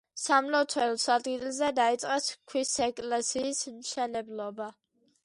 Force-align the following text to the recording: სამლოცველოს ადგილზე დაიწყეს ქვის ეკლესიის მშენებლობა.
სამლოცველოს 0.19 1.03
ადგილზე 1.15 1.69
დაიწყეს 1.81 2.31
ქვის 2.53 2.73
ეკლესიის 2.87 3.63
მშენებლობა. 3.75 4.73